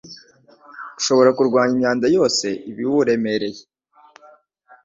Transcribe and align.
gushobora 0.95 1.29
kurwanya 1.37 1.73
imyanda 1.75 2.05
yose 2.15 2.45
iba 2.69 2.81
iwuremereye. 2.85 3.61